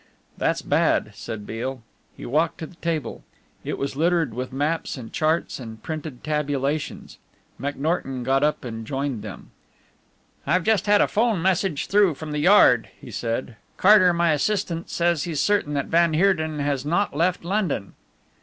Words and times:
"That's 0.35 0.63
bad," 0.63 1.11
said 1.13 1.45
Beale. 1.45 1.83
He 2.17 2.25
walked 2.25 2.57
to 2.57 2.65
the 2.65 2.73
table. 2.77 3.23
It 3.63 3.77
was 3.77 3.95
littered 3.95 4.33
with 4.33 4.51
maps 4.51 4.97
and 4.97 5.13
charts 5.13 5.59
and 5.59 5.83
printed 5.83 6.23
tabulations. 6.23 7.19
McNorton 7.59 8.23
got 8.23 8.41
up 8.41 8.65
and 8.65 8.83
joined 8.87 9.21
them. 9.21 9.51
"I 10.47 10.53
have 10.53 10.63
just 10.63 10.87
had 10.87 11.01
a 11.01 11.07
'phone 11.07 11.39
message 11.43 11.85
through 11.85 12.15
from 12.15 12.31
the 12.31 12.39
Yard," 12.39 12.89
he 12.99 13.11
said. 13.11 13.57
"Carter, 13.77 14.11
my 14.11 14.31
assistant, 14.31 14.89
says 14.89 15.21
that 15.23 15.29
he's 15.29 15.39
certain 15.39 15.79
van 15.91 16.13
Heerden 16.15 16.57
has 16.61 16.83
not 16.83 17.15
left 17.15 17.45
London." 17.45 17.93